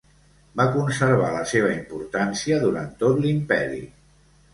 Va 0.59 0.63
conservar 0.75 1.27
la 1.35 1.43
seva 1.51 1.69
importància 1.73 2.57
durant 2.65 2.89
tot 3.05 3.21
l'imperi. 3.27 3.83